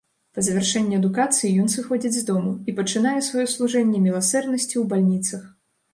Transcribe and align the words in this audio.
Па 0.35 0.43
завяршэнні 0.45 0.95
адукацыі 1.01 1.51
ён 1.63 1.67
сыходзіць 1.73 2.13
з 2.17 2.23
дому, 2.29 2.53
і 2.71 2.75
пачынае 2.79 3.15
сваё 3.29 3.45
служэнне 3.55 4.03
міласэрнасці 4.07 4.73
ў 4.73 4.83
бальніцах. 4.95 5.49